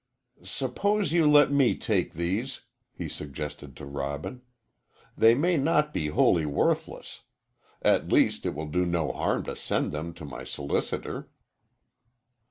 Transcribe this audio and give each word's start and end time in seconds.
"Suppose 0.43 1.11
you 1.11 1.29
let 1.29 1.51
me 1.51 1.75
take 1.75 2.15
these," 2.15 2.61
he 2.91 3.07
suggested 3.07 3.75
to 3.75 3.85
Robin. 3.85 4.41
"They 5.15 5.35
may 5.35 5.57
not 5.57 5.93
be 5.93 6.07
wholly 6.07 6.47
worthless. 6.47 7.21
At 7.83 8.11
least, 8.11 8.43
it 8.47 8.55
will 8.55 8.65
do 8.65 8.83
no 8.83 9.11
harm 9.11 9.43
to 9.43 9.55
send 9.55 9.91
them 9.91 10.15
to 10.15 10.25
my 10.25 10.43
solicitor." 10.43 11.29